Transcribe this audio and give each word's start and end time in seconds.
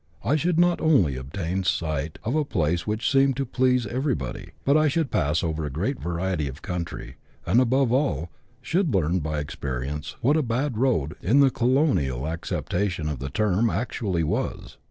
I 0.23 0.35
should 0.35 0.57
not 0.59 0.81
only 0.81 1.15
obtain 1.15 1.63
sight 1.63 2.17
of 2.23 2.33
a 2.33 2.43
place 2.43 2.87
which 2.87 3.07
seemed 3.07 3.37
to 3.37 3.45
please 3.45 3.85
everybody, 3.85 4.49
but 4.65 4.75
I 4.75 4.87
should 4.87 5.11
pass 5.11 5.43
over 5.43 5.63
a 5.63 5.69
great 5.69 5.99
variety 5.99 6.47
of 6.47 6.63
country, 6.63 7.17
and, 7.45 7.61
above 7.61 7.91
all, 7.91 8.31
should 8.63 8.95
learn 8.95 9.19
by 9.19 9.37
experience 9.37 10.15
what 10.21 10.37
a 10.37 10.41
bad 10.41 10.75
road, 10.79 11.13
in 11.21 11.39
the 11.39 11.51
colonial 11.51 12.25
acceptation 12.25 13.07
of 13.09 13.19
the 13.19 13.29
term, 13.29 13.69
actually 13.69 14.23
was. 14.23 14.77